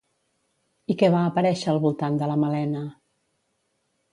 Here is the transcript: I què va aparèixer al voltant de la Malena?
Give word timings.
I 0.93 0.95
què 1.01 1.09
va 1.15 1.19
aparèixer 1.31 1.69
al 1.75 1.81
voltant 1.85 2.17
de 2.23 2.31
la 2.33 2.39
Malena? 2.45 2.83